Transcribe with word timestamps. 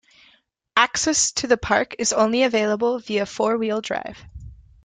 Access 0.75 1.31
to 1.33 1.45
the 1.47 1.57
park 1.57 1.93
is 1.99 2.11
only 2.11 2.41
available 2.41 2.97
via 2.97 3.27
four-wheel 3.27 3.81
drive. 3.81 4.17